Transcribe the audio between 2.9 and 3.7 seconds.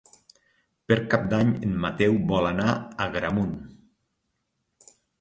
Agramunt.